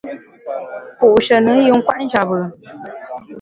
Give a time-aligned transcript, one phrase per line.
[0.97, 2.43] Ku’she nùn yin kwet njap bùn.